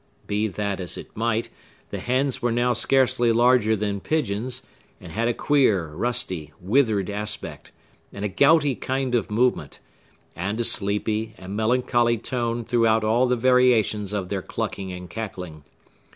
[0.25, 1.51] Be that as it might,
[1.91, 4.63] the hens were now scarcely larger than pigeons,
[4.99, 7.71] and had a queer, rusty, withered aspect,
[8.11, 9.77] and a gouty kind of movement,
[10.35, 15.63] and a sleepy and melancholy tone throughout all the variations of their clucking and cackling.